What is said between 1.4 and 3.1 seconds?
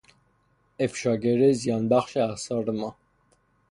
زیانبخش اسرار ما